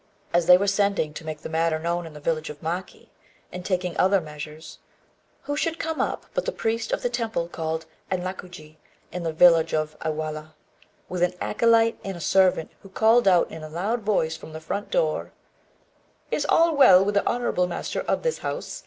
As 0.33 0.47
they 0.47 0.57
were 0.57 0.65
sending 0.65 1.13
to 1.13 1.23
make 1.23 1.41
the 1.41 1.47
matter 1.47 1.77
known 1.77 2.07
in 2.07 2.13
the 2.13 2.19
village 2.19 2.49
of 2.49 2.59
Maki, 2.59 3.09
and 3.51 3.63
taking 3.63 3.95
other 3.97 4.19
measures, 4.19 4.79
who 5.43 5.55
should 5.55 5.77
come 5.77 6.01
up 6.01 6.25
but 6.33 6.45
the 6.45 6.51
priest 6.51 6.91
of 6.91 7.03
the 7.03 7.07
temple 7.09 7.47
called 7.47 7.85
Anrakuji, 8.11 8.77
in 9.11 9.21
the 9.21 9.31
village 9.31 9.75
of 9.75 9.95
Iwahara, 9.99 10.55
with 11.07 11.21
an 11.21 11.35
acolyte 11.39 11.99
and 12.03 12.17
a 12.17 12.19
servant, 12.19 12.71
who 12.81 12.89
called 12.89 13.27
out 13.27 13.51
in 13.51 13.61
a 13.61 13.69
loud 13.69 14.01
voice 14.01 14.35
from 14.35 14.53
the 14.53 14.59
front 14.59 14.89
door 14.89 15.33
"Is 16.31 16.47
all 16.49 16.75
well 16.75 17.05
with 17.05 17.13
the 17.13 17.27
honourable 17.27 17.67
master 17.67 17.99
of 17.99 18.23
this 18.23 18.39
house? 18.39 18.79